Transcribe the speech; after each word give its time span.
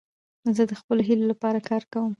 زه 0.55 0.63
د 0.69 0.71
خپلو 0.79 1.01
هیلو 1.07 1.25
له 1.31 1.35
پاره 1.41 1.61
کار 1.69 1.83
کوم. 1.91 2.09